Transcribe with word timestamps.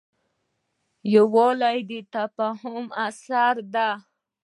یووالی 1.13 1.77
د 1.89 1.91
تفاهم 2.15 2.83
ثمره 3.23 3.63
ده. 3.73 3.89